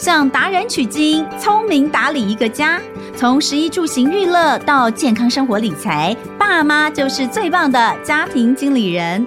[0.00, 2.80] 向达人取经，聪明打理一个家。
[3.14, 9.26] 从食衣住行娱乐到健康生活理财，爸妈就是最棒的家庭经理人。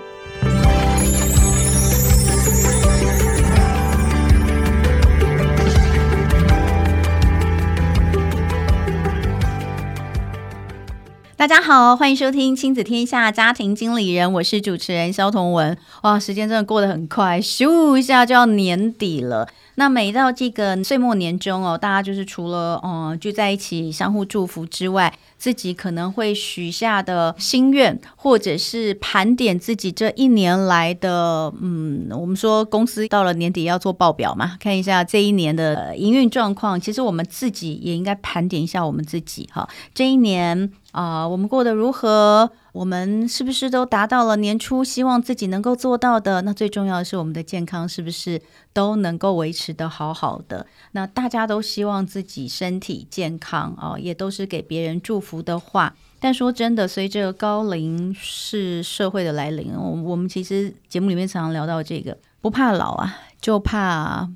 [11.36, 15.78] 大家好，欢迎收听《亲子天下家庭经理人》，我是主持人萧彤雯。
[16.02, 19.48] 哇，时间真的过得很快，咻一下就要年底了。
[19.76, 36.80] 那每到这个岁末年终哦，大家就是除了嗯聚在一起相互祝福之外，自己可能会许下的心愿，或者是盘点自己这一年来的嗯，我们说公司到了年底要做报表嘛，看一下这一年的营运状况。
[36.80, 42.52] 其实我们自己也应该盘点一下我们自己哈，这一年啊，我们过得如何？
[42.74, 46.42] 我们是不是都达到了年初希望自己能够做到的？
[46.42, 48.42] 那最重要的是我们的健康是不是
[48.74, 50.66] 都能够维持得好好的？
[50.94, 55.96] 那大家都希望自己身体健康啊，也都是给别人祝福的话。
[56.20, 64.28] 但说真的，随着高龄是社会的来临，我我们其实节目里面常常聊到这个，不怕老啊，就怕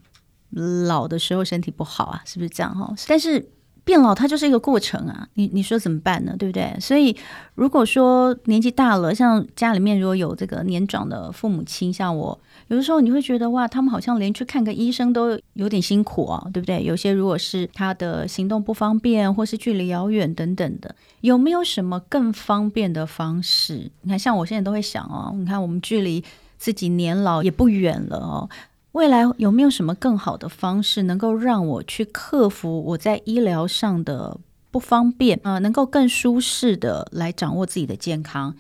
[0.88, 2.94] 老的时候身体不好啊，是不是这样哈？
[3.08, 3.50] 但是。
[3.88, 6.36] 变老它就是一个过程啊，你你说怎么办呢？
[6.38, 6.76] 对不对？
[6.82, 7.16] 所以
[7.56, 16.84] 如果说年纪大了，像家里面如果有这个年长的父母亲，像我，有的时候你会觉得哇，他们好像连去看个医生都有点辛苦啊，对不对？
[16.84, 23.90] 有些如果是他的行动不方便，或是距离遥远等等的，有没有什么更方便的方式？
[24.02, 26.22] 你看，像我现在都会想哦，你看我们距离
[26.58, 28.50] 自己年老也不远了哦。
[28.98, 34.40] 未来有没有什么更好的方式，能够让我去克服我在医疗上的
[34.72, 38.56] 不方便啊，呃，能够更舒适的来掌握自己的健康？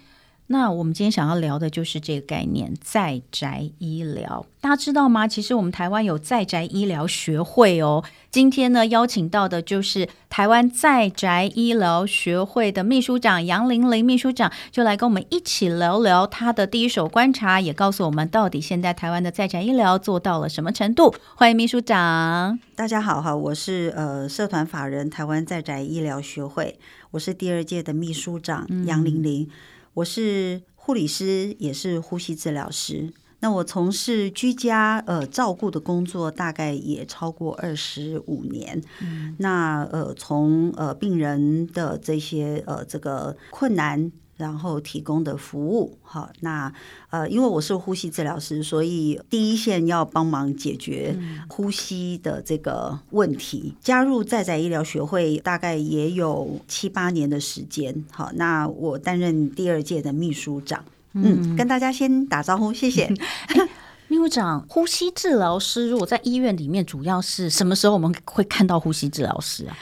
[0.49, 4.45] 那我们今天想要聊的就是这个概念——在宅医疗。
[4.61, 5.27] 大家知道吗？
[5.27, 8.01] 其实我们台湾有在宅医疗学会哦。
[8.31, 21.13] 今天呢，邀请到的就是台湾在宅医疗学会的秘书长杨玲玲秘书长，就来跟我们一起聊聊他的第一手观察，也告诉我们到底现在台湾的在宅医疗做到了什么程度。
[21.35, 22.57] 欢迎秘书长。
[22.73, 26.79] 大家好哈，我是呃社团法人台湾在宅医疗学会，
[27.11, 29.43] 我是第二届的秘书长杨玲玲。
[29.43, 29.51] 嗯
[29.97, 33.11] 我是护理师，也是呼吸治疗师。
[33.39, 38.79] 那我从事居家呃照顾的工作，大概也超过二十五年。
[39.01, 44.11] 嗯、那呃，从呃病人的这些呃这个困难。
[44.37, 46.71] 然后提供的服务，好，那
[47.09, 51.17] 呃，因为我是呼吸治疗师，所以第一线要帮忙解决
[51.47, 53.73] 呼吸的这个问题。
[53.75, 63.05] 嗯、加入在在医疗学会大概也有七八年的时间，好，那我担任第二届的秘书长，嗯，嗯，跟大家先打招呼，谢谢。
[63.47, 63.69] 哎、
[64.07, 69.75] 秘书长，呼吸治疗师如果在医院里面，主要是什么时候我们会看到呼吸治疗师啊？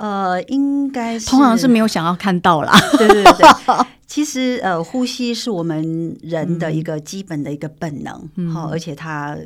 [0.00, 2.72] 呃，应该是通常是没有想要看到啦。
[2.96, 3.46] 对 对对。
[4.08, 8.12] 其实，呃，呼吸是我们人的一个基本的一个本能，
[8.52, 9.38] 好、嗯，而且它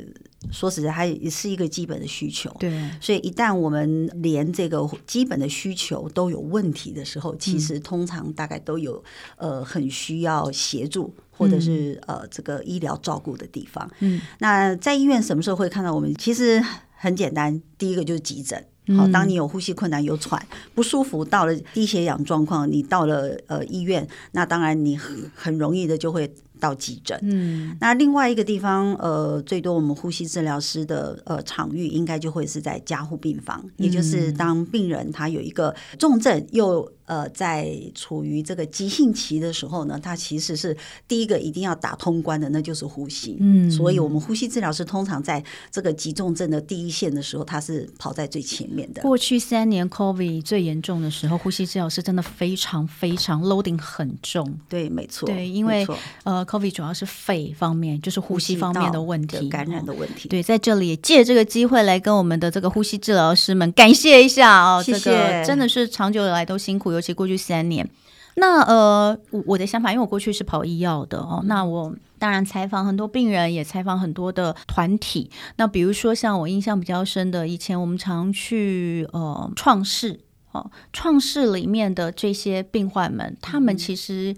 [0.49, 2.49] 说实在，它也是一个基本的需求。
[2.57, 9.03] 对，所以一旦我们连这个基本的需求都有问题的时候，其实通常大概都有
[9.35, 13.87] 呃很需要协助或者是呃这个医疗照顾的地方。
[13.99, 16.11] 嗯，那在医院什么时候会看到我们？
[16.15, 16.59] 其实
[16.95, 18.65] 很简单，第一个就是急诊。
[18.95, 27.17] 好，当你有呼吸困难、有喘不舒服，到了低血氧状况，你到了呃医院，那当然你很很容易的就会到急诊。
[27.23, 36.91] 嗯，那另外一个地方，呃，最多我们呼吸治疗师的呃场域，应该就会是在加护病房，也就是当病人他有一个重症又。
[37.07, 40.75] 呃，在处于这个急性期的时候呢，他其实是
[41.07, 43.37] 第一个一定要打通关的，那就是呼吸。
[43.39, 49.03] 嗯，所以我们呼吸治疗师通常在这个急重症的第一线的时候，他是跑在最前面的。
[49.03, 54.59] 过去三年 COVID 最严重的时候，呼吸治疗师真的非常非常 loading 很重。
[54.67, 55.27] 对，没错。
[55.27, 55.85] 对，因为
[56.23, 60.29] 呃，COVID 主要是肺方面，就是呼吸方面的问题，感染的问题。
[60.29, 66.91] 对，在这里也借这个机会来跟我们的这个呼吸治疗师们感谢一下啊，谢谢，这个真的是长久以来都辛苦。
[66.91, 67.89] 尤其过去三年，
[68.35, 75.29] 那呃，我的想法，因为我过去是跑医药的哦，那我当然采访很多病人，也采访很多的团体。
[75.57, 80.19] 那比如说像我印象比较深的，以前我们常去呃创世
[80.51, 84.35] 哦，创世里面的这些病患们，他们其实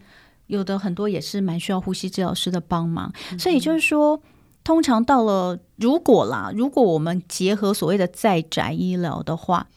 [0.47, 3.13] 有的很多也是蛮需要呼吸治疗师的帮忙。
[3.31, 4.21] 嗯、所以就是说，
[4.63, 9.67] 通常到了如果啦，如果我们结合所谓的在宅医疗的话。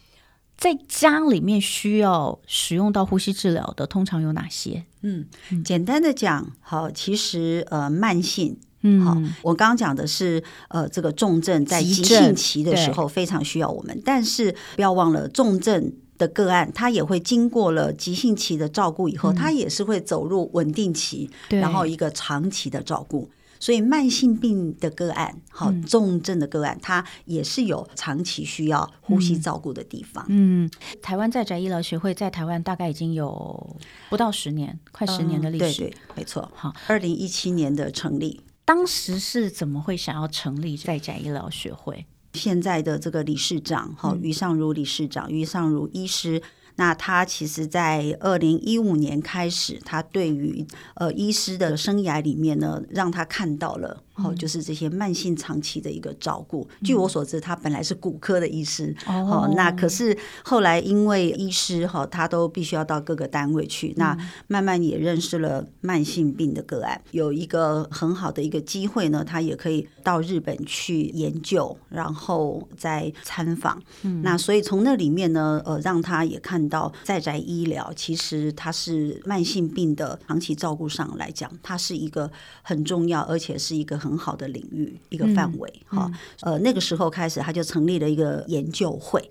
[0.61, 4.85] 在家里面需要使用到呼吸治疗的，通常有哪些？
[5.01, 5.25] 嗯，
[5.65, 15.91] 简单的讲，好，其实呃，慢性嗯，好，我刚刚讲的是呃，这个重症在急性期的时候非常需要我们，但是不要忘了重症
[16.21, 23.31] 的个案，他也会经过了急性期的照顾以后，他、嗯、也是会走入稳定期，然后一个长期的照顾。
[23.59, 30.25] 所以慢性病的个案，好重症的个案，它也是有长期需要呼吸照顾的地方。
[30.29, 30.71] 嗯，
[31.03, 33.77] 台湾在宅医疗学会在台湾大概已经有
[34.09, 35.83] 不到十年，快十年的历史。
[35.83, 36.51] 对对，没错。
[36.55, 42.07] 好，二零一七年的成立，当时是怎么会想要成立在宅医疗学会？
[42.35, 46.43] 现在的这个理事长，哈，于尚如理事长，于尚如医师。
[46.77, 54.03] 那他其实，在二零一五年开始，他对于呃医师的生涯里面呢，让他看到了。
[54.23, 56.69] 哦，就是这些慢性长期的一个照顾。
[56.83, 73.83] 据我所知，他本来是骨科的医师，哦，那可是后来因为医师哈，他都必须要到各个单位去，那慢慢也认识了慢性病的个案，有一个很好的一个机会呢，他也可以到日本去研究，然后再参访。
[74.23, 82.31] 那所以从那里面呢，呃，让他也看到在宅医疗其实它是慢性病的长期照顾上来讲，它是一个
[82.63, 84.10] 很重要，而且是一个很。
[84.11, 86.11] 很好的领域一个范围哈，
[86.41, 89.31] 呃，那个时候开始，他就成立了一个研究会。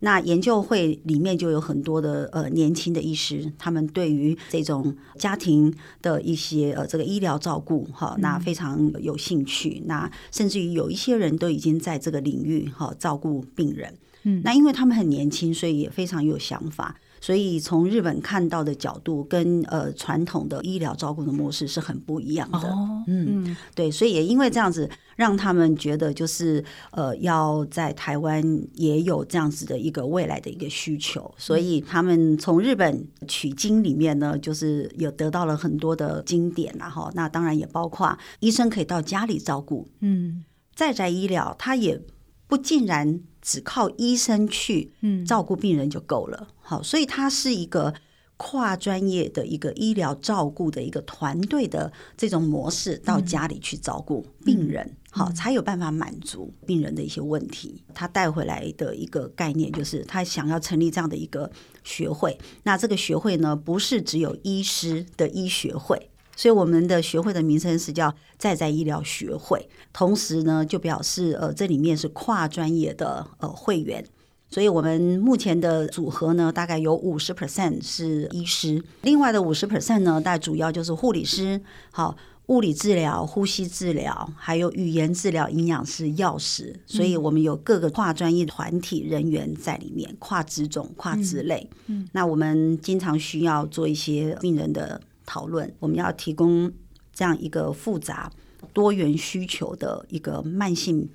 [0.00, 9.82] 那研究会里面就有很多的呃年轻的医师，他们对于这种家庭的一些呃这个医疗照顾哈，那非常有兴趣。
[9.86, 13.94] 那甚至于有一些人都已经在这个领域哈照顾病人。
[14.24, 16.96] 嗯，那因为他们很年轻，所以也非常有想法。
[17.26, 22.68] 所以从日本看到的角度，跟呃传统的医疗照顾的模式是很不一样的。
[22.68, 28.40] 哦、嗯，对，所以也因为这样子，让他们觉得就是呃要在台湾
[28.74, 39.88] 也有这样子的一个未来的一个需求，所以他们从日本取经里面呢，就是有得到了很多的经典，然后那当然也包括医生可以到家里照顾。
[39.98, 40.44] 嗯，
[40.76, 42.00] 在宅医疗，他也
[42.46, 43.20] 不尽然。
[43.46, 44.90] 只靠医生去
[45.24, 47.94] 照顾病人就够了，好，所以它是一个
[48.36, 57.80] 跨专业的一个医疗照顾的一个团队的这种模式，到家里去照顾病人，好，才有办法满足病人的一些问题。
[57.94, 61.48] 他带回来的一个概念就是，他想要成立这样的一个
[61.84, 62.36] 学会。
[62.64, 66.10] 那这个学会呢，不是只有医师的医学会。
[66.36, 74.04] 所以我们的学会的名称是叫在在医疗学会，同时呢，就表示呃这里面是跨专业的呃会员。
[74.48, 81.60] 所以我们目前的组合呢，大概有五十 percent 是医师，另外的五十 percent 呢，大概主要就是护理师、
[81.90, 82.16] 好
[82.46, 86.78] 物理治疗、呼吸治疗，还有语言治疗、营养师、药师。
[86.86, 91.68] 所以我们有各个跨专业团体人员在里面，跨职种、跨职类。
[91.86, 95.00] 嗯，那我们经常需要做一些病人的。
[95.26, 96.72] 讨论，我们要提供
[97.12, 98.32] 这样一个复杂
[98.72, 101.08] 多元需求的一个慢性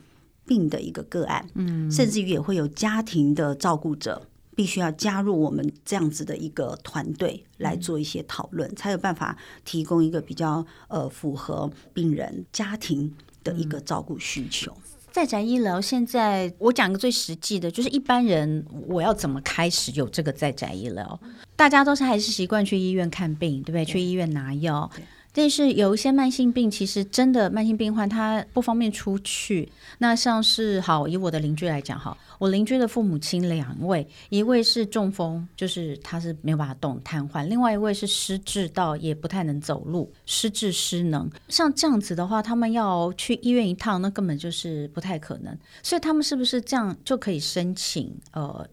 [0.45, 14.75] 病的一个个案，嗯，甚至于也会有家庭的照顾者必须要加入我们这样子的一个团队来做一些讨论，才有办法提供一个比较呃符合病人家庭的一个照顾需求。
[15.11, 21.19] 在宅医疗现在，我讲个最实际的，就是一般人我要怎么开始有这个在宅医疗？
[21.55, 23.83] 大家都是还是习惯去医院看病，对不对？
[23.83, 24.89] 去医院拿药。
[25.33, 29.71] 但是有一些慢性病，其实真的慢性病患他不方便出去。
[29.99, 41.29] 那像是好，以我的邻居来讲，哈，我邻居的父母亲两位，一位是中风，就是他是没有办法动瘫痪；另外一位是失智到也不太能走路，失智失能。
[41.47, 45.57] 像这样子的话，他们要去医院一趟，那根本就是不太可能。
[45.81, 48.13] 所以他们是不是这样就可以申请？
[48.33, 48.67] 呃。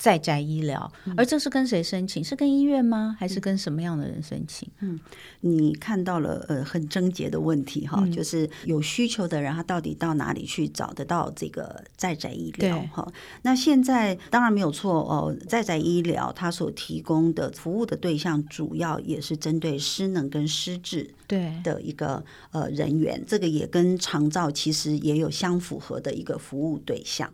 [0.00, 2.24] 在宅医疗，而这是跟谁申请？
[2.24, 3.14] 是跟医院吗？
[3.20, 4.66] 还是跟什么样的人申请？
[4.80, 4.98] 嗯，
[5.40, 13.06] 你看到了呃很症结的问题哈，嗯、就是有需求的人他到底到哪里去找得到这个在宅医疗哈？
[13.42, 27.30] 那现在当然没有错哦，在宅医疗它所提供的服务的对象主要也是针对失能跟失智对的一个呃人员，这个也跟长照其实也有相符合的一个服务对象。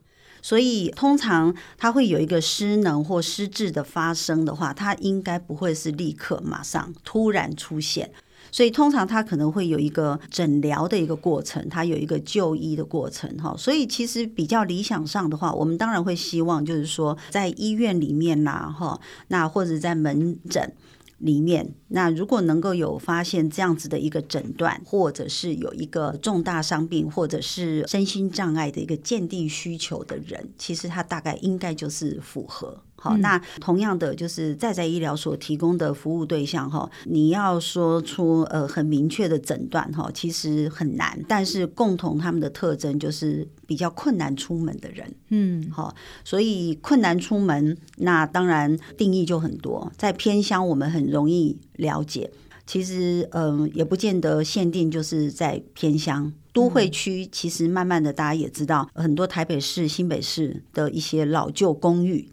[0.48, 8.12] 所以，通常他会有一个失能或失智的发生的话，它应该不会是立刻马上突然出现。
[8.52, 13.56] 所以，通常他可能会有一个诊疗的一个过程，他有一个就医的过程，哈。
[13.58, 20.72] 所以，其实比较理想上的话，我们当然会希望就是说，在医院里面呐，哈，那或者在门诊。
[21.18, 32.82] 里面，那如果能够有发现这样子的一个诊断，或者是有一个重大伤病，或者是身心障碍的一个鉴定需求的人，其实他大概应该就是符合。
[33.20, 41.18] 那同样的就是在在医疗所提供的服务对象哈，你要说出呃很明确的诊断哈，其实很难。
[41.28, 45.94] 但是共同他们的特征就是比较困难出门的人，嗯，好，
[46.24, 49.92] 所以困难出门，那当然定义就很多。
[49.96, 52.30] 在偏乡，我们很容易了解。
[52.66, 56.32] 其实，嗯、呃，也不见得限定就是在偏乡。
[56.52, 62.26] 都会区其实慢慢的，大家也知道，很多台北市、新北市的一些老旧公寓，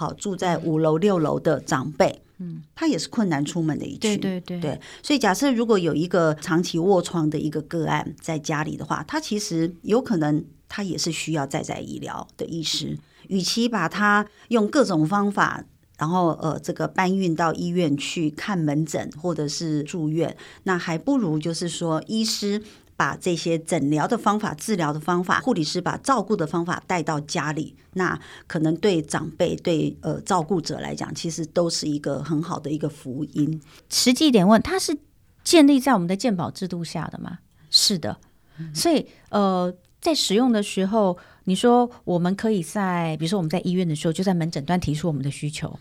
[0.00, 3.98] 好住在五楼、六楼的长辈，嗯，他也是困难出门的一群。
[3.98, 4.80] 对对对，对。
[5.02, 12.96] 所以假设如果有一个长期卧床的一个个案在家里的话，他其实有可能他也是需要在在医疗的医师。
[13.28, 15.62] 与其把他用各种方法，
[15.98, 22.62] 然后呃这个搬运到医院去看门诊或者是住院，那还不如就是说医师。
[23.00, 33.58] 把这些诊疗的方法、治疗的方法，护理师把照顾的方法带到家里，那可能对长辈、对呃照顾者来讲，其实都是一个很好的一个福音。
[33.88, 34.98] 实际一点问，它是
[35.42, 37.38] 建立在我们的健保制度下的吗？
[37.70, 38.18] 是的，
[38.74, 45.80] 所以呃，在使用的时候，你说我们可以在，比如说我们在医院的时候，就在门诊端提出我们的需求。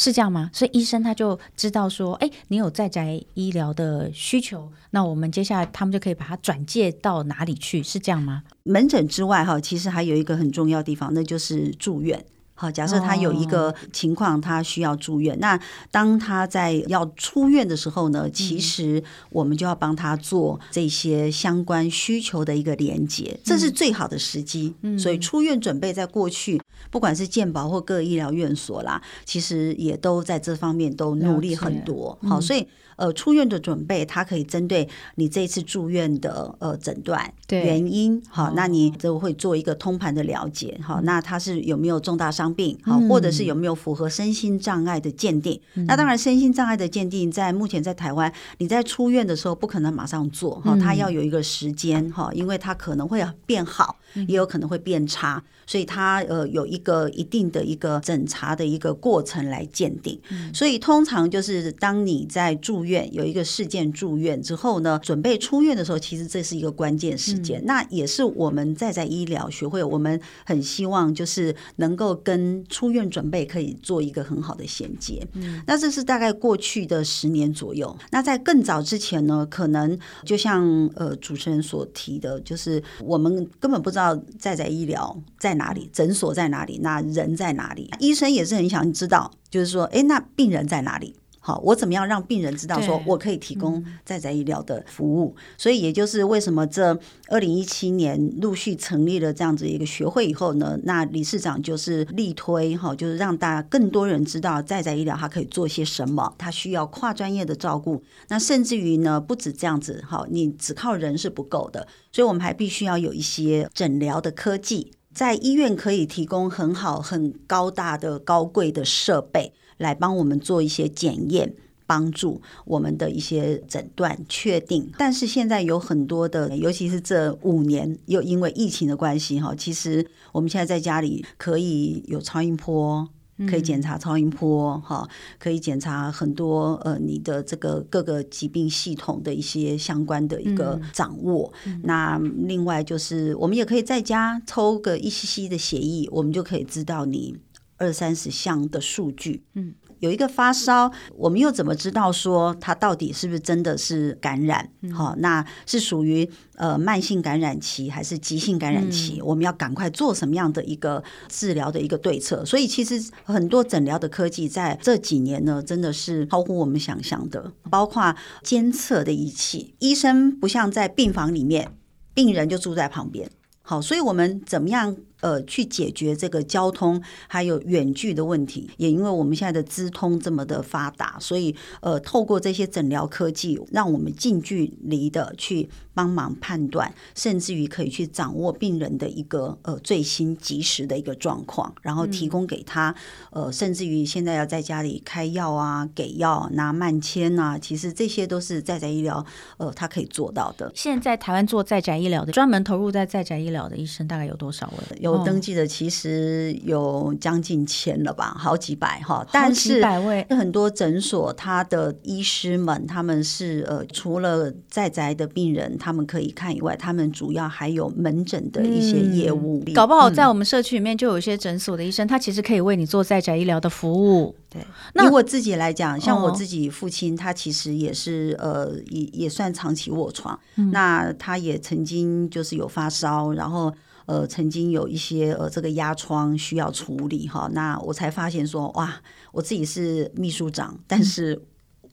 [0.00, 0.48] 是这样吗？
[0.50, 7.82] 所以医生他就知道说，哎，你有在宅医疗的需求，那我们接下来他们就可以把它转介到哪里去？
[7.82, 8.42] 是这样吗？
[8.62, 12.24] 门诊之外，哈，其实还有一个很重要的地方，那就是住院。
[12.60, 15.32] 好，假设他有一个情况，他需要住院。
[15.36, 15.40] Oh.
[15.40, 24.74] 那当他在要出院的时候呢，其实我们就要帮他做这些相关需求的一个连接，这是最好的时机。
[24.82, 32.18] 嗯，所以出院准备在过去，不管是健保或各医疗院所啦，其实也都在这方面都努力很多。
[32.28, 32.68] 好，所以。
[32.96, 45.60] 呃，出院的准备，它可以针对你这一次住院的呃诊断原因，好，那你就会做一个通盘的了解，好，那他是有没有重大伤病，好，或者是有没有符合身心障碍的鉴定？
[45.74, 53.96] 嗯、那当然，身心障碍的鉴定在目前在台湾，你在出院的时候不可能马上做，哈，他要有一个时间，哈，因为他可能会变好，
[54.28, 60.20] 也有可能会变差，所以他呃有一个一定的一个诊查的一个过程来鉴定，
[60.52, 62.90] 所以通常就是当你在住院。
[62.90, 67.60] 院有一个事件住院之后呢，准备出院的时候，其实这是一个关键时间。
[67.60, 75.24] 嗯、那也是我们在在医疗学会，我们很希望就是能够跟出院准备可以做一个很好的衔接。
[75.34, 77.96] 嗯，那这是大概过去的十年左右。
[78.10, 87.90] 那在更早之前呢，可能就像呃主持人所提的，就是我们根本不知道在在医疗在哪里，诊所在哪里，那人在哪里？
[87.98, 91.14] 医生也是很想知道，就是说，哎，那病人在哪里？
[91.42, 95.34] 好，我怎么样让病人知道说我可以提供在宅医疗的服务？
[95.56, 96.96] 所以也就是为什么这
[97.28, 108.02] 二零一七年陆续成立了这样子一个学会以后呢，那理事长就是力推哈，就是让大家更多人知道在宅医疗它可以做些什么，它需要跨专业的照顾。
[108.28, 119.52] 那甚至于呢，不止这样子，哈，你只靠人是不够的，所以我们还必须要有一些诊疗的科技，在医院可以提供很好、很高大的、高贵的设备。
[119.80, 121.54] 来帮我们做一些检验，
[121.86, 124.86] 帮助我们的一些诊断确定。
[124.98, 133.08] 但是现在有很多的，尤其是这五年又因为疫情的关系，哈，其实我们现在在家里可以有超音波，
[133.48, 141.52] 可以检查超音波，哈，可以检查很多呃你的这个各个疾病系统的一些相关的一个掌握。
[141.82, 147.36] 那另外就是我们也可以在家抽个一 cc 的血液，我们就可以知道你。
[147.82, 154.68] 二三十项的数据，嗯，有一个发烧，我们又怎么知道说他到底是不是真的是感染？
[154.92, 159.20] 好，那是属于呃慢性感染期还是急性感染期？
[159.22, 162.44] 我们要赶快做什么样的一个治疗的一个对策？
[162.44, 171.72] 所以其实很多诊疗的科技在这几年呢，真的是超乎我们想象的，包括监测的仪器，医生不像在病房里面，
[172.14, 173.30] 病人就住在旁边。
[173.62, 174.96] 好，所以我们怎么样？
[175.20, 192.94] 呃，去解决这个交通还有远距的问题，也因为我们现在的资通这么的发达，所以呃，透过这些诊疗科技，让我们近距离的去帮忙判断，甚至于可以去掌握病人的一个呃最新及时的一个状况，然后提供给他
[193.30, 199.24] 呃，甚至于现在要在家里开药啊、给药、拿慢签啊，其实这些都是在宅医疗
[199.58, 200.70] 呃，他可以做到的。
[200.74, 204.98] 现在台湾做在宅医疗的，专门投入在在宅医疗的医生大概有多少位？
[205.00, 209.26] 有登记的其实有将近千了吧，好几百哈。
[209.32, 209.84] 但是
[210.30, 219.62] 很多诊所，他的医师们他们是呃，除了在宅的病人他们可以看以外，他们主要还有门诊的一些业务。
[219.66, 224.34] 嗯、搞不好在我们社区里面就有一些诊所的医生，他其实可以为你做在宅医疗的服务。
[224.48, 224.60] 对，
[224.94, 230.38] 那以我自己来讲，像我自己父亲，他其实也是呃，也也算长期卧床。
[230.56, 233.72] 嗯、那他也曾经就是有发烧，然后
[234.10, 237.48] 呃，曾经有一些呃，这个压疮需要处理哈。
[237.52, 239.00] 那我才发现说，哇，
[239.30, 241.40] 我自己是秘书长，但是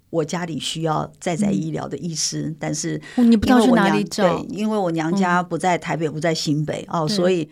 [0.09, 4.23] 我家里需要在在医疗的医师，嗯、但是你不知道去哪里找？
[4.23, 7.47] 对，因为我娘家不在台北，不在新北、嗯、哦，所以。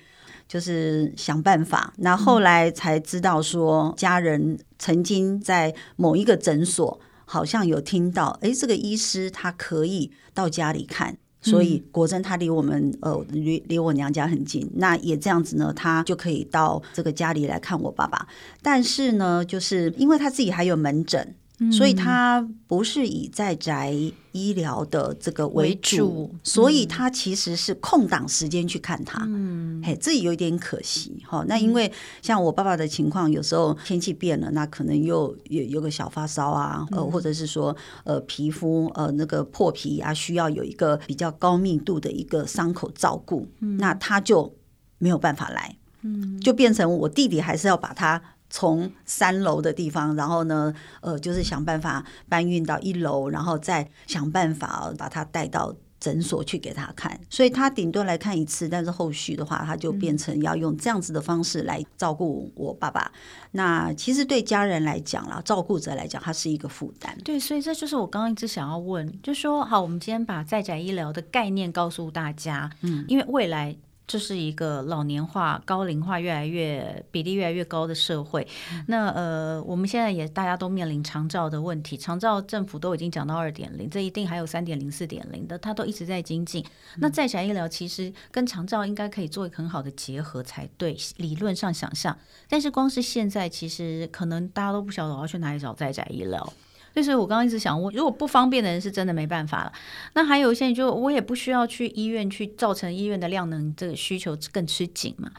[0.48, 18.28] 就是想办法，那后来才知道说，家人曾经在某一个诊所，好像有听到，哎，这个医师他可以到家里看，所以果真他离我们呃离离我娘家很近，那也这样子呢，他就可以到这个家里来看我爸爸。
[18.62, 21.36] 但是呢，就是因为他自己还有门诊。
[21.72, 23.94] 所以他不是以在宅
[24.34, 29.24] 医疗的这个为主，所以他其实是空档时间去看他。
[29.26, 31.46] 嗯，嘿，这有点可惜哈。
[31.48, 31.90] 那因为
[32.22, 44.54] 像我爸爸的情况，有时候天气变了，那可能又有有个小发烧啊，呃，或者是说呃皮肤呃那个破皮啊，需要有一个比较高密度的一个伤口照顾，那他就
[44.98, 48.22] 没有办法来，嗯，就变成我弟弟还是要把他。
[48.50, 57.20] 从三楼的地方，然后呢，呃，就是想办法搬运到一楼，然后再想办法把他带到诊所去给他看。
[57.30, 63.12] 所以他顶多来看一次，但是后续的话，他就变成要用这样子的方式来照顾我爸爸。
[63.52, 67.18] 那其实对家人来讲啦，照顾者来讲，他是一个负担。
[67.24, 73.76] 对，所以这就是我刚刚一直想要问，就说好，我们今天把在宅医疗的概念告诉大家，嗯，因为未来。
[74.08, 78.48] 这是一个老年化、高龄化越来越比例越来越高的社会。
[78.88, 86.64] 那呃，我们现在也大家都面临长照的问题，长照政府都已经讲到二点零，这一定还有三点零、四点零的，它都一直在精进。
[86.98, 92.18] 那在宅医疗其实跟长照应该可以做一个很好的结合才对，理论上想象。
[92.48, 96.54] 但是光是现在，其实可能大家都不晓得我要去哪里找在宅医疗。
[96.96, 99.74] 就是，我刚刚一直想问，如果不方便的人是真的没办法了。
[100.14, 105.30] 那还有一些，就我也不需要去医院去造成医院的量能这个需求更吃紧嘛。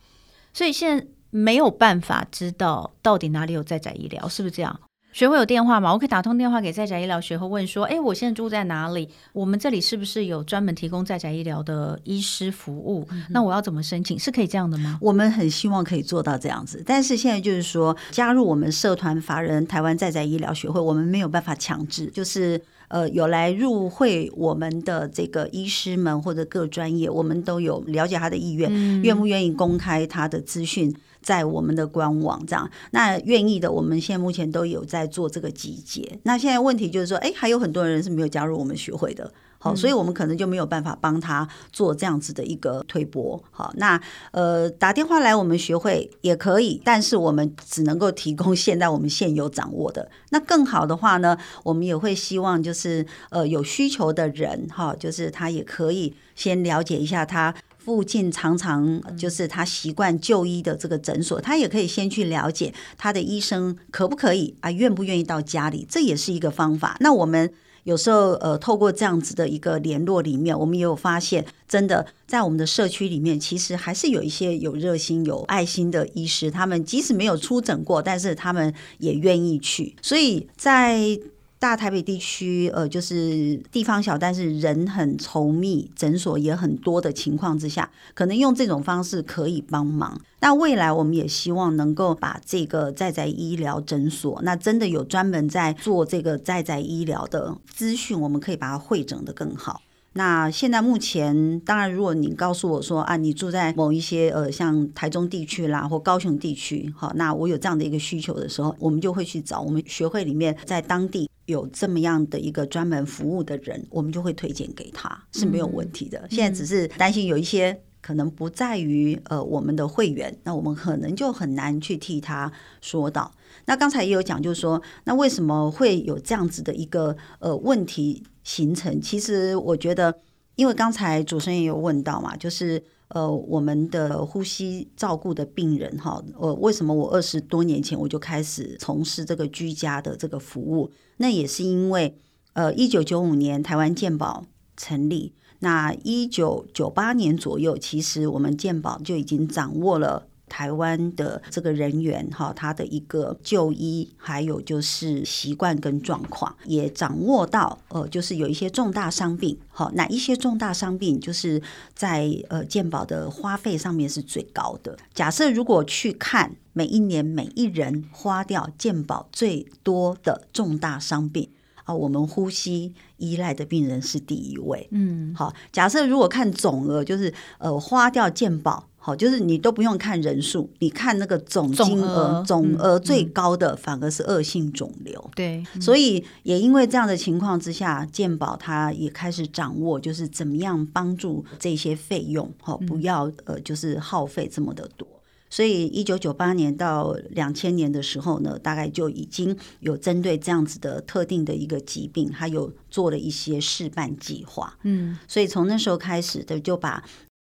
[0.52, 4.78] 所以现在没有办法知道到底哪里有在宅医疗，是不是这样？
[5.16, 5.90] 学会有电话吗？
[5.90, 9.08] 我可以打通电话给在宅医疗学会问说：哎，我现在住在哪里？
[9.32, 13.08] 我们这里是不是有专门提供在宅医疗的医师服务？
[13.10, 14.18] 嗯、那我要怎么申请？
[14.18, 14.98] 是可以这样的吗？
[15.00, 30.94] 我们很希望可以做到这样子，但是现在就是说，加入我们社团法人台湾在宅医疗学会，我们没有办法强制，就是呃，有来入会我们的这个医师们或者各专业，我们都有了解他的意愿，嗯、愿不愿意公开他的资讯。
[31.26, 36.20] 在我们的官网这样，那愿意的，我们现在目前都有在做这个集结。
[36.22, 43.42] 那现在问题就是说，哎，还有很多人是没有加入我们学会的，好，所以我们可能就没有办法帮他做这样子的一个推播。
[43.50, 50.08] 好，那呃，打电话来我们学会也可以，但是我们只能够提供现在我们现有掌握的。
[50.30, 57.52] 那更好的话呢，我们也会希望就是呃有需求的人哈，就是他也可以先了解一下他。
[57.86, 66.96] 附近常常就是他习惯就医的这个诊所，他也可以先去了解他的医生可不可以啊，愿不愿意到家里，这也是一个方法。
[66.98, 67.48] 那我们
[67.84, 79.94] 有时候呃，透过这样子的一个联络里面，我们也有发现，真的在我们的社区里面，其实还是有一些有热心、有爱心的医师，他们即使没有出诊过，但是他们也愿意去。
[80.02, 81.16] 所以在
[81.58, 90.20] 大台北地区，呃，就是地方小，但是人很稠密，诊所也很多的情况之下，可能用这种方式可以帮忙。
[90.40, 99.80] 那未来我们也希望能够把这个在在医疗诊所，那真的有专门在做这个在在医疗的资讯，我们可以把它汇整的更好。
[100.16, 116.18] 那现在目前，当然，如果你告诉我说啊，你住在某一些呃，像台中地区啦或高雄地区，好，那我有这样的一个需求的时候，我们就会去找我们学会里面在当地有这么样的一个专门服务的人，我们就会推荐给他，是没有问题的。
[116.20, 122.50] 嗯、现在只是担心有一些可能不在于呃我们的会员，那我们可能就很难去替他
[122.80, 123.30] 说到。
[123.66, 128.22] 那刚才也有讲，就是说，那为什么会有这样子的一个呃问题？
[128.46, 130.16] 形成，其实我觉得，
[130.54, 140.92] 因为刚才主持人也有问到嘛，就是呃，我们的呼吸照顾的病人哈，呃，为什么我二十多年前我就开始从事这个居家的这个服务？
[141.16, 142.16] 那也是因为
[142.52, 144.44] 呃，一九九五年台湾健保
[144.76, 150.28] 成立，那一九九八年左右，其实我们健保就已经掌握了。
[150.48, 161.60] 台湾的这个人员哈，他的一个就医，还有就是习惯跟状况，也掌握到呃，就是有一些重大伤病，好，哪一些重大伤病就是
[161.94, 164.96] 在呃健保的花费上面是最高的。
[165.12, 171.48] 假设如果去看每一年每一人花掉健保最多的重大伤病
[171.84, 174.88] 啊，我们呼吸依赖的病人是第一位。
[174.92, 178.88] 嗯，好，假设如果看总额，就是呃花掉健保。
[179.06, 185.30] 好，就是你都不用看人数，你看那个总金额，总额最高的反而是恶性肿瘤。
[185.36, 195.06] 对，所以也因为这样的情况之下，健保它也开始掌握，就是怎么样帮助这些费用，好，不要呃，就是耗费这么的多。
[195.48, 204.76] 所以一九九八年到两千年的时候呢，大概就已经有针对这样子的特定的一个疾病，它有做了一些试办计划。
[204.82, 207.04] 嗯，所以从那时候开始的，就把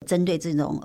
[0.07, 0.81] 针对这种。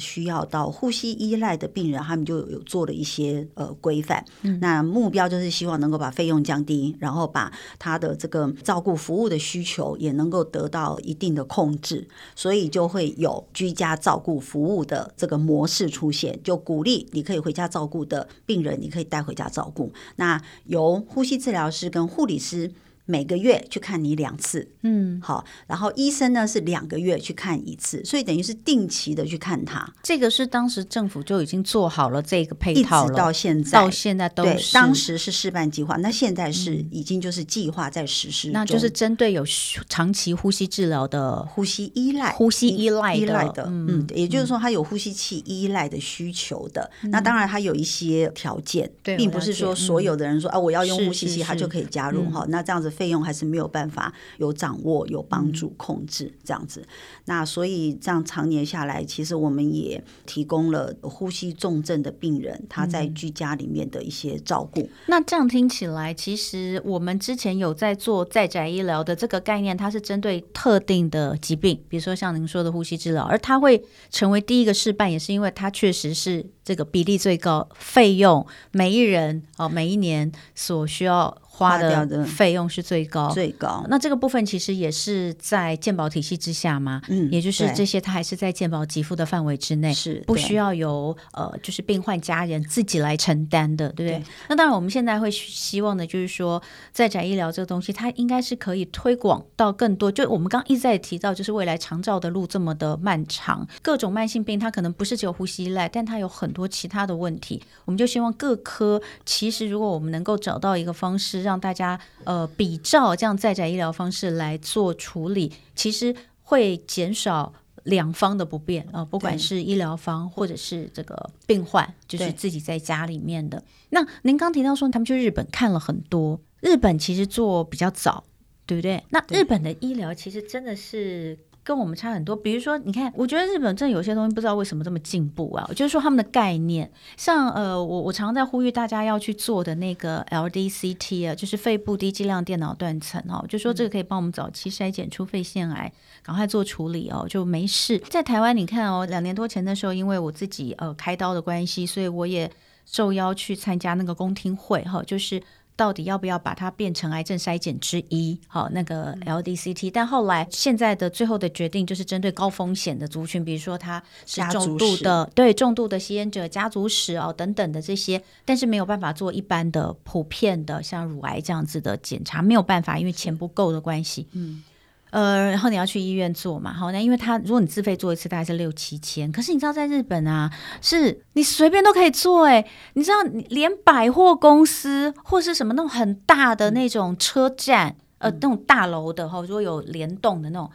[0.00, 4.24] 需要到呼吸依赖的病人，他们就有做了一些呃规范。
[4.42, 19.92] 嗯、那目标就是希望能够把费用降低，然后把他的这个照顾服务的需求也能够得到一定的控制，所以就会有居家照顾服务的这个模式出现，就鼓励你可以回家照顾的病人，你可以带回家照顾。
[20.16, 22.72] 那由呼吸治疗师跟护理师。
[23.10, 29.92] 每个月去看你两次，嗯，好，然后医生呢是两个月去看一次，所以等于是定期的去看他。
[30.00, 34.52] 这个是当时政府就已经做好了这个配套了，到现在到现在都是。
[34.52, 39.44] 对，当时是试办计划，那现在是已经就是计划在实施，那就是针对有
[39.88, 46.88] 长期呼吸治疗的呼吸依赖、呼吸依赖依赖的，嗯，也就是说他有呼吸器依赖的需求的。
[47.02, 52.46] 那当然他有一些条件，并不是说所有的人说啊我要用呼吸器，他就可以加入哈。
[52.48, 52.88] 那这样子。
[53.00, 56.86] 费用还是没有办法有掌握、有帮助、控制这样子。
[57.24, 64.86] 那所以这样常年下来，其实我们也提供了呼吸重症的病人他在居家里面的一些照顾。
[65.06, 81.34] 那这样听起来，其实我们之前有在做在宅医疗的这个概念，它是针对特定的疾病，比如说像您说的呼吸治疗，而它会成为第一个示范，也是因为它确实是这个比例最高，费用每一人哦每一年所需要。
[81.52, 83.84] 花的费用是最高，最高。
[83.88, 94.18] 那这个部分其实也是在健保体系之下嘛，嗯，也就是这些它还是在健保给付的范围之内，是不需要由呃，就是病患家人自己来承担的，对不对？
[94.20, 94.24] 对。
[94.48, 100.10] 那当然，我们现在会希望的就是说，在宅医疗这个东西，它应该是可以推广到更多。
[100.10, 107.62] 就我们刚刚一直在提到，就是未来长照的路这么的漫长，各种慢性病它可能不是只有呼吸依赖，但它有很多其他的问题。
[107.84, 123.62] 我们就希望各科其实如果我们能够找到一个方式让让大家呃比照这样在宅医疗方式来做处理，其实会减少两方的不便啊、呃，不管是医疗方或者是这个病患，就是自己在家里面的。
[123.88, 128.22] 那您刚提到说他们去日本看了很多，日本其实做比较早，
[128.64, 129.02] 对不对？
[129.10, 131.36] 那日本的医疗其实真的是。
[131.70, 135.64] 跟我们差很多，比如说，你看，我觉得日本真的有些东西不知道为什么这么进步啊。
[135.76, 145.92] 就是说他们的概念，像呃，我我常常在呼吁大家要去做的那个 LDCT 啊，就是肺部低剂量电脑断层哦，就说这个可以帮我们早期筛检出肺腺癌，
[146.24, 147.96] 赶快做处理哦，就没事。
[148.10, 152.50] 在台湾，你看哦，两年多前的时候，因为我自己呃开刀的关系，所以我也
[152.84, 155.40] 受邀去参加那个公听会哈，就是。
[155.76, 158.38] 到底要不要把它变成癌症筛检之一？
[158.46, 174.28] 好，那个 LDCT，但后来现在的最后的决定就是针对高风险的族群，比如说他是重度的，对重度的吸烟者、家族史哦等等的这些，但是没有办法做一般的普遍的像乳癌这样子的检查，没有办法，因为钱不够的关系。
[174.32, 174.62] 嗯。
[175.10, 183.16] 呃，然后你要去医院做嘛，好，那因为他如果你自费做一次大概是六七千，可是你知道在日本啊，是你随便都可以做哎，你知道
[183.48, 190.70] 连百货公司或是什么那种很大的那种车站，呃，那种大楼的哈，如果有联动的那种，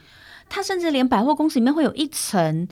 [0.50, 2.68] 它甚至连百货公司里面会有一层。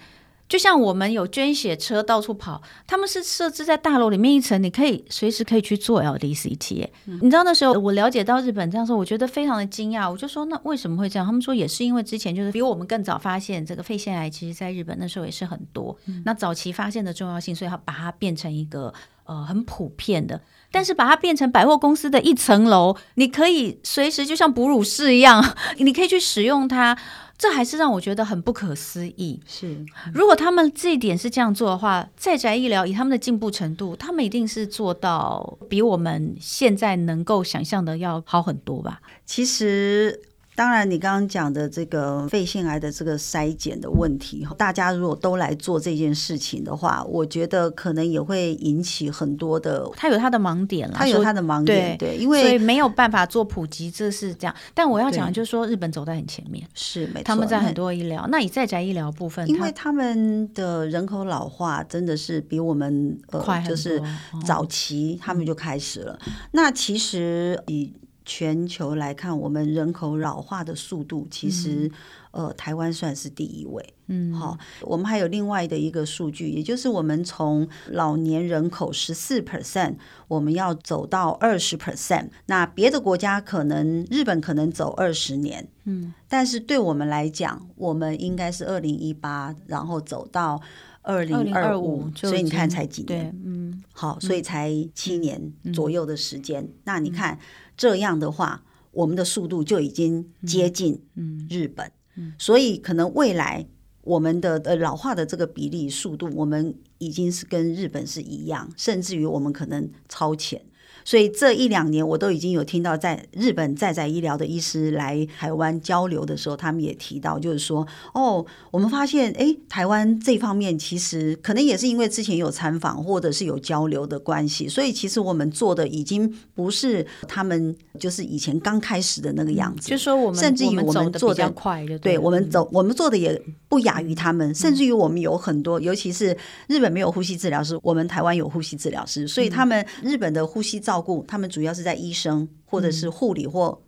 [0.54, 6.88] 就像我们有捐血车到处跑，他们是设置在大楼里面一层，你可以随时可以去做 LDCT。
[7.08, 7.18] 嗯。
[7.24, 10.08] 你知道那时候我了解到日本这样说，我觉得非常的惊讶。
[10.08, 11.26] 我就说那为什么会这样？
[11.26, 15.98] 他们说也是因为之前就是比我们更早发现这个肺腺癌，其实在日本那时候也是很多。
[16.06, 16.22] 嗯。
[16.24, 20.40] 那早期发现的重要性，所以他把它变成一个呃很普遍的，
[20.70, 25.44] 但是把它变成百货公司的一层楼，你可以随时就像哺乳室一样，
[25.80, 26.96] 你可以去使用它。
[27.38, 29.40] 这还是让我觉得很不可思议。
[29.46, 39.02] 是，如果他们这一点是这样做的话，在宅医疗以他们的进步程度，他们一定是做到比我们现在能够想象的要好很多吧？
[39.26, 40.22] 其实
[40.56, 54.56] 当然，你刚刚讲的这个肺腺癌的这个筛检的问题，大家如果都来做这件事情的话，我觉得可能也会引起很多的，他有他的盲点了，他有他的盲点，对，对，因为所以没有办法做普及，这是这样。
[54.74, 64.02] 但我要讲的就是说，日本走在很前面，是没错，他们在很多医疗，那你在宅医疗部分，因为他们的人口老化真的是比我们快，呃，就是
[64.46, 66.18] 早期他们就开始了。
[66.28, 67.92] 嗯，那其实以
[68.26, 71.92] 全球来看，我们人口老化的速度，其实、
[72.32, 73.94] 嗯、呃，台湾算是第一位。
[74.08, 79.96] 嗯，好，我们还有另外的一个数据，也就是我们从老年人口十四 percent，
[80.28, 82.30] 我们要走到二十 percent。
[82.48, 90.62] 那别的国家可能日本可能走二十年，嗯，但是对我们来讲，我们应该是二零一八，然后走到
[91.02, 93.34] 二零二五，所以你看才几年？
[93.46, 96.62] 嗯，好，所以才七年左右的时间。
[96.64, 97.40] 嗯、那你看。
[97.74, 101.02] 嗯这样的话，我们的速度就已经接近
[101.50, 103.68] 日本，嗯嗯、所以可能未来
[104.02, 110.62] 我们的呃老化的这个比例速度，我们已经是跟日本是一样，甚至于我们可能超前。
[111.06, 129.90] 所以这一两年，我都已经有听到在日本在在医疗的医师来台湾交流的时候，他们也提到，就是说，哦，我们发现，哎，台湾这方面其实可能也是因为之前有参访或者是有交流的关系，所以其实我们做的已经不是他们就是以前刚开始的那个样子。
[129.90, 136.36] 就说我们甚至于我们做的快，对，对我们走，我们做的也不亚于他们，甚至于我们有很多，尤其是
[136.68, 143.82] 日本没有呼吸治疗师，我们台湾有呼吸治疗师，所以他们日本的呼吸照顾，他们主要是在医生或者是护理或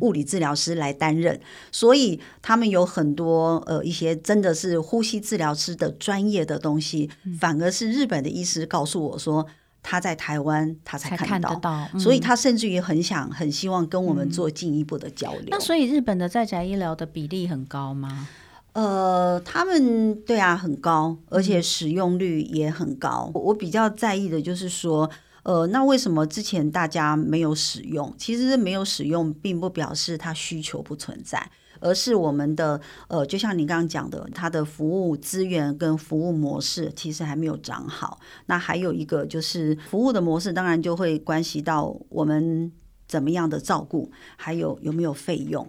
[0.00, 9.46] 物理治疗师来担任，嗯、所以他们有很多呃一些真的是呼吸治疗师的专业的东西，嗯、反而是日本的医师告诉我说
[9.80, 15.42] 他在台湾他才看到，看得到嗯、所以他甚至于很想很希望跟我们做进一步的交流。
[15.42, 18.26] 嗯、那所以日本的在宅医疗的比例很高吗？
[18.72, 23.30] 呃，他们对啊很高，而且使用率也很高。
[23.34, 25.08] 我比较在意的就是说。
[25.42, 28.14] 呃，那为什么之前大家没有使用？
[28.18, 31.50] 其实没有使用，并不表示它需求不存在，
[31.80, 38.20] 而是我们的呃，就像你刚刚讲的，它的服务资源跟服务模式其实还没有长好。
[38.46, 42.70] 那还有一个就是服务的模式，当然就会关系到我们
[43.08, 45.66] 怎么样的照顾，还有有没有费用。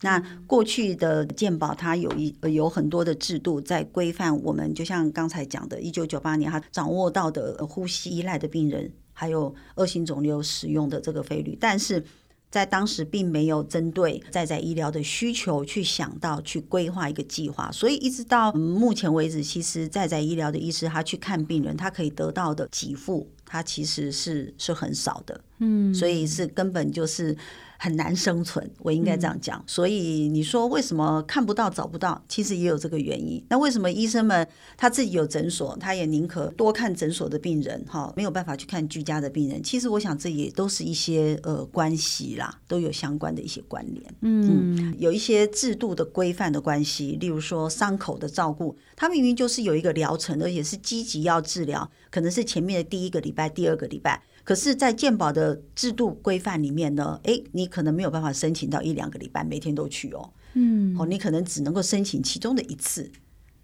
[0.00, 8.90] 那过去的健保，它有一有很多的制度在规范我们，就像刚才讲的，一九九八年他掌握到的呼吸依赖的病人。
[9.14, 12.04] 还有恶性肿瘤使用的这个费率，但是
[12.50, 27.34] 在当时并没有针对在在医疗的需求去想到去规划一个计划，所以一直到目前为止，其实在在医疗的医师他去看病人，他可以得到的给付，他其实是是很少的，嗯，所以是根本就是。
[27.78, 29.58] 很难生存，我应该这样讲。
[29.58, 32.22] 嗯、所以你说为什么看不到、找不到？
[32.28, 33.44] 其实也有这个原因。
[33.48, 39.62] 那为什么医生们他自己有诊所，他也宁可多看诊所的病人，哈，没有办法去看居家的病人？
[39.62, 44.14] 其实我想这也都是一些呃关系啦，都有相关的一些关联。
[44.22, 54.22] 嗯，嗯，有一些制度的规范的关系，例如说伤口的照顾，他明明就是有一个疗程，而且是积极要治疗，可能是前面的第一个礼拜、第二个礼拜。
[54.44, 60.30] 可是，在健保的制度规范里面呢，哎，你可能没有办法申请到一两个礼拜，每天都去哦。
[60.52, 63.10] 嗯，哦，你可能只能够申请其中的一次。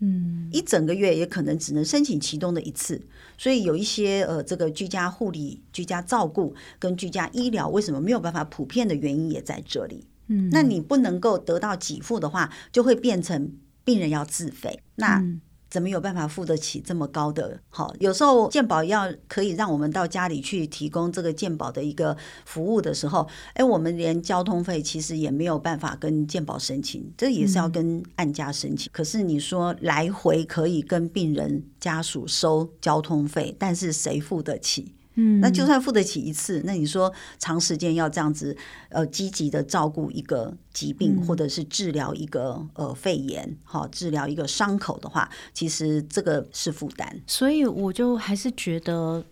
[0.00, 3.00] 嗯，一整个月也可能只能申请其中的一次。
[3.38, 10.04] 所以有一些呃，这个居家护理、居家照顾跟居家医疗，为什么没有办法普遍的原因也在这里。
[10.26, 13.52] 嗯，那你不能够得到给付的话，就会变成
[13.84, 14.80] 病人要自费。
[14.96, 15.22] 那。
[15.70, 17.60] 嗯怎么有办法付得起这么高的？
[17.68, 28.90] 好，有时候健保要可以让我们到家里去提供这个健保的一个服务的时候，哎，我们连交通费其实也没有办法跟健保申请，这也是要跟按家申请。
[28.90, 34.92] 嗯、可是你说来回可以跟病人家属收交通费，但是谁付得起？
[35.20, 38.56] 嗯，那就算付得起一次，那你说长时间要这样子，
[38.88, 47.20] 呃，积极的照顾一个疾病，嗯、或者是治疗一个呃肺炎，好，治疗一个伤口的话，其实这个是负担。
[47.26, 49.24] 所以我就还是觉得，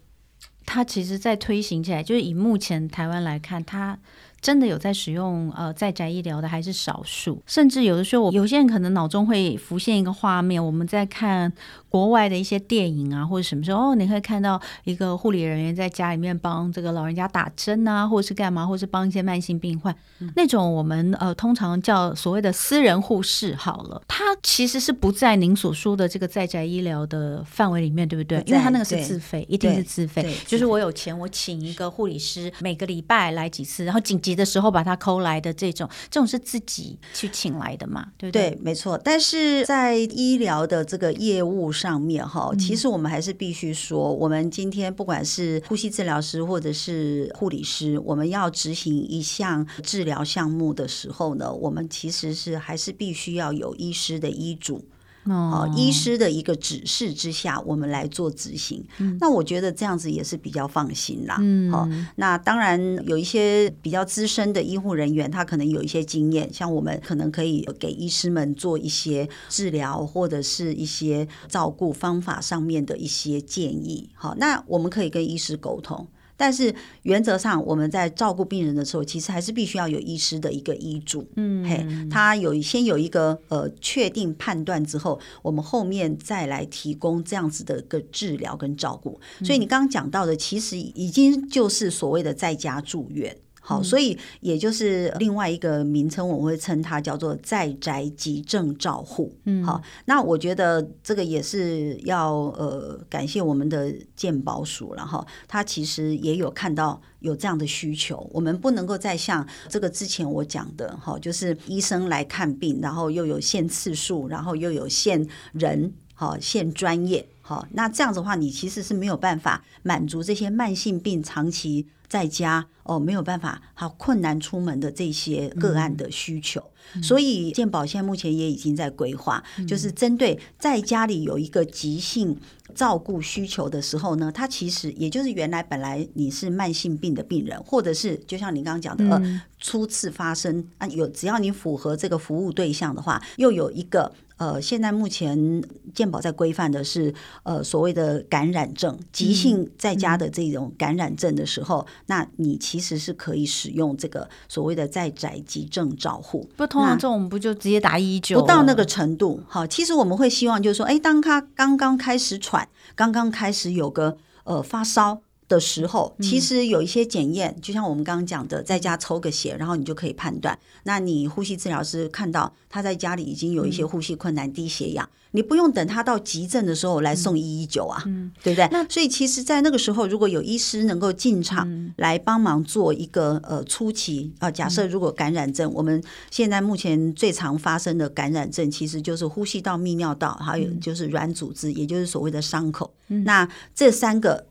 [0.67, 3.99] 他其实在推行起来，就是以目前台湾来看，他。
[4.41, 11.53] 真的有在使用呃在宅医疗的还是少数，甚至有的时候，有些人可能脑中会浮现一个画面，我们在看
[11.89, 23.55] 国外的一些电影啊，或者什么时候，哦，你会看到一个护理人员在家里面帮这个老人家打针啊，或者是干嘛，或者是帮一些慢性病患，嗯、那种我们呃通常叫所谓的私人护士。
[23.55, 28.43] 好了，他其实是不在您所说的这个在宅医疗的范围里面，对不对？
[28.47, 30.33] 因为他那个是自费，一定是自费。
[30.47, 38.07] 就是我有钱，我请一个护理师，每个礼拜来几次，然后紧急的时候把他抠来的这种，这种是自己去请来的嘛？
[38.17, 38.51] 对不对？
[38.51, 38.99] 对，没错。
[38.99, 54.85] 但是在医疗的这个业务上面哈，其实我们还是必须说，我们今天不管是呼吸治疗师或者是护理师，我们要执行一项治疗项目的时候呢，我们其实是还是必须要有医师的医嘱。
[55.29, 58.85] 哦，医师的一个指示之下，我们来做执行。
[58.99, 61.39] 嗯、那我觉得这样子也是比较放心啦。
[61.41, 74.09] 嗯，好，那当然有一些比较资深的医护人员，他可能有一些经验，像我们可能可以给医师们做一些治疗或者是一些照顾方法上面的一些建议。
[74.15, 76.07] 好，那我们可以跟医师沟通。
[76.39, 81.29] 但是原则上，我们在照顾病人的时候，其实还是必须要有医师的一个医嘱。
[81.37, 89.21] 嗯，嘿，他有先有一个呃确定判断之后，我们后面再来提供这样子的一个治疗跟照顾。
[89.45, 93.37] 所以你刚刚讲到的，其实已经就是所谓的在家住院。
[93.69, 99.31] 好，所以也就是另外一个名称，我们会称它叫做在宅急症照护。
[99.45, 121.87] 嗯，好，那我觉得这个也是要呃感谢我们的健保署了哈，他其实也有看到有这样的需求，我们不能够再像这个之前我讲的哈，就是医生来看病，然后又有限次数，然后又有限人，好，限专业，好，那这样子的话，你其实是没有办法满足这些慢性病长期。
[122.09, 126.71] 在家哦，没有办法，好困难出门的这些个案的需求，嗯、
[127.03, 132.37] 所以健保现在目前也已经在规划，嗯、就是针对在家里有一个急性
[132.75, 144.13] 照顾需求的时候呢，它其实也就是原来本来你是慢性病的病人，或者是就像你刚刚讲的，嗯、呃，初次发生啊，有只要你符合这个服务对象的话，又有一个。
[144.39, 145.61] 呃，现在目前
[145.93, 156.49] 健保在规范的是，呃，所谓的感染症，急性在家的这种感染症的时候，嗯嗯、那你其实是可以使用这个所谓的在宅急症照护。
[156.57, 158.41] 不，通常这种不就直接打一一九？
[158.41, 165.21] 不到那个程度，好，其实我们会希望就是说，哎，当他刚刚开始喘，刚刚开始有个呃发烧。
[165.49, 170.57] 的时候，其实有一些检验，就像我们刚刚讲的，在家抽个血，然后你就可以判断。
[170.85, 178.03] 那你呼吸治疗师看到他在家里已经有一些呼吸困难、低血氧，你不用等他到急症的时候来送一一九啊，
[178.43, 178.69] 对不对？
[178.71, 192.93] 那所以其实，在那个时候，如果有医师能够进场来帮忙做一个呃初期啊，假设如果感染症，我们现在目前最常发生的感染症，其实就是呼吸道、泌尿道，还有就是软组织，也就是所谓的伤口。
[193.07, 194.45] 那这三个。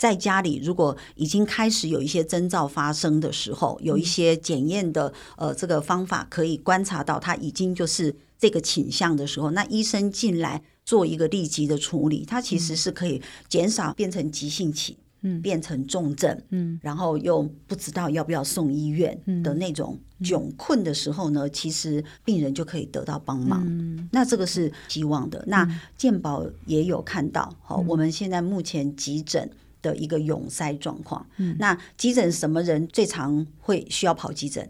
[0.00, 23.62] 在家里，如果已经开始有一些征兆发生的时候，有一些检验的呃这个方法可以观察到他已经就是这个倾向的时候，那医生进来做一个立即的处理，他其实是可以减少变成急性期，嗯，变成重症，嗯，然后又不知道要不要送医院的那种窘困的时候呢，其实病人就可以得到帮忙。
[23.66, 25.44] 嗯，那这个是希望的。
[25.46, 29.50] 那健保也有看到，好，我们现在目前急诊。
[29.82, 34.68] 的一个涌塞状况，嗯、那急诊什么人最常会需要跑急诊？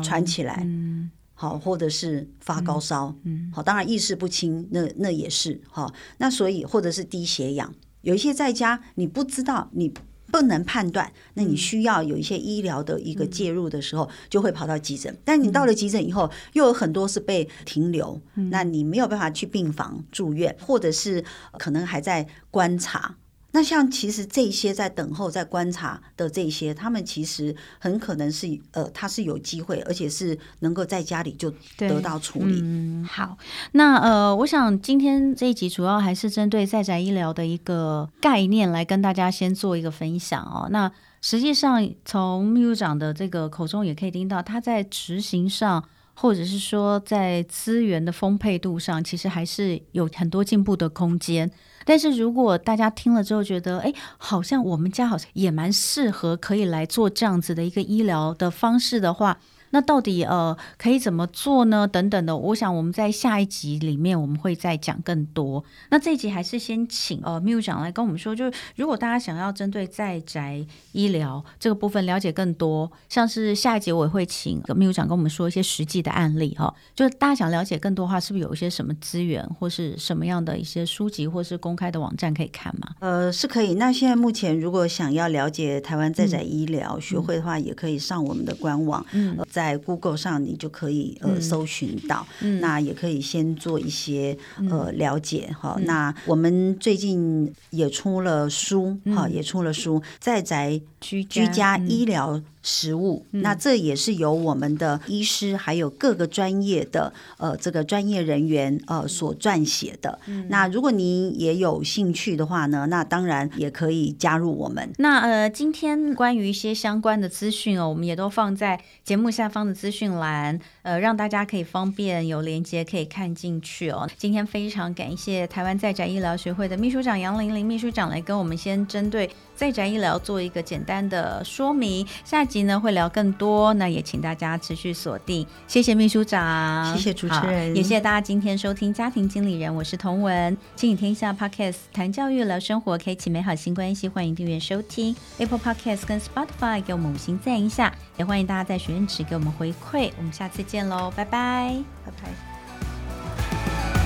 [0.00, 5.60] 喘起来，嗯、好，或者是发高烧，嗯、好，当然意识不清，那那也是。
[5.68, 9.92] 哈，那所以或者是低血氧，有一些在家你不知道，你
[10.30, 15.18] 不能判断，那你需要有一些医疗的一个介入的时候，嗯、就会跑到急诊。
[15.24, 21.24] 但你到了急诊以后，又有很多是被停留，嗯、那你没有办法去病房住院，或者是
[21.58, 23.16] 可能还在观察。
[23.52, 32.60] 那像其实这些在等候、在观察的这些，他们其实很可能是呃，他是有机会，而且是能够在家里就得到处理。
[32.62, 33.36] 嗯，好，
[33.72, 40.68] 那呃，我想今天这一集主要还是针对在宅医疗的一个概念来跟大家先做一个分享哦。
[40.70, 51.50] 那实际上从秘书长的这个口中也可以听到，他在执行上，或者是说在资源的丰沛度上，其实还是有很多进步的空间。
[51.84, 59.38] 但是如果大家听了之后觉得，哎，好像我们家好像也蛮适合可以来做这样子的一个医疗的方式的话，
[59.72, 61.86] 那到底呃可以怎么做呢？
[61.86, 65.62] 等等的，我想我们在下一集里面我们会再讲更多。
[65.90, 76.72] 那这一集还是先请呃秘书长来跟我们说，就是如果大家想要针对在宅医疗这个部分了解更多，像是下一集我也会请秘书长跟我们说一些实际的案例哈。
[76.94, 82.94] 就是大家想了解更多的话，是不是有一些什么资源或是什么样的一些书籍或是公开的网站可以看吗？
[83.00, 83.74] 呃，是可以。
[83.74, 92.26] 那现在目前如果想要了解台湾在宅医疗学会的话，也可以上我们的官网，嗯，呃、在 Google 上你就可以呃搜寻到。
[92.40, 94.36] 嗯，那也可以先做一些
[94.68, 95.78] 呃了解哈。
[95.84, 102.40] 那我们最近也出了书哈，也出了书，在宅居居家医疗。
[102.64, 110.16] 实务，那这也是由我们的医师还有各个专业的呃这个专业人员呃所撰写的。
[110.26, 114.88] 嗯、那如果您也有兴趣的话呢，那当然也可以加入我们。
[114.98, 124.08] 那呃，今天关于一些相关的资讯哦，我们也都放在节目下方的资讯栏，呃，让大家可以方便有连接可以看进去哦。
[124.16, 132.04] 今天非常感谢台湾在宅医疗学会的秘书长杨玲玲秘书长来跟我们先针对在宅医疗做一个简单的说明。
[132.24, 135.46] 下集呢会聊更多，那也请大家持续锁定。
[135.68, 150.10] 谢谢秘书长，谢谢主持人，也谢谢大家今天收听家庭经理人，我是童文，亲子天下 Podcast 谈教育聊生活，开启美好新关系，欢迎订阅收听 Apple Podcast 跟 Spotify，给我们五星赞一下，也欢迎大家在许愿池给我们回馈。
[150.18, 154.01] 我们下次见喽，拜拜，拜拜。